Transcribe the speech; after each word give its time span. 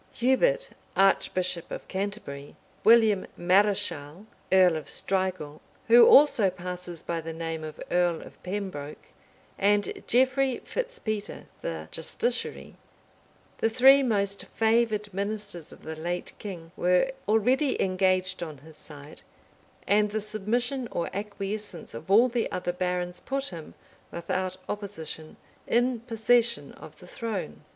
Hubert, 0.13 0.71
archbishop 0.95 1.69
of 1.69 1.87
Canterbury, 1.87 2.55
William 2.83 3.27
Mareschal, 3.37 4.25
earl 4.51 4.75
of 4.75 4.87
Strigul, 4.89 5.61
who 5.89 6.07
also 6.07 6.49
passes 6.49 7.03
by 7.03 7.21
the 7.21 7.31
name 7.33 7.63
of 7.63 7.79
earl 7.91 8.19
of 8.23 8.41
Pembroke, 8.41 9.09
and 9.59 10.01
Geoffrey 10.07 10.57
Fitz 10.65 10.97
Peter, 10.97 11.45
the 11.61 11.87
justiciary, 11.91 12.73
the 13.59 13.69
three 13.69 14.01
most 14.01 14.45
favored 14.45 15.13
ministers 15.13 15.71
of 15.71 15.83
the 15.83 15.95
late 15.95 16.33
king, 16.39 16.71
were 16.75 17.11
already 17.27 17.79
engaged 17.79 18.41
on 18.41 18.57
his 18.57 18.77
side; 18.77 19.21
and 19.85 20.09
the 20.09 20.19
submission 20.19 20.87
or 20.89 21.11
acquiescence 21.15 21.93
of 21.93 22.09
all 22.09 22.27
the 22.27 22.51
other 22.51 22.73
barons 22.73 23.19
put 23.19 23.49
him, 23.49 23.75
without 24.09 24.57
opposition, 24.67 25.37
in 25.67 25.99
possession 25.99 26.71
of 26.71 26.97
the 26.97 27.05
throne. 27.05 27.61